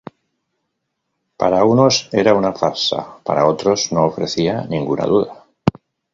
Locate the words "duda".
5.05-5.45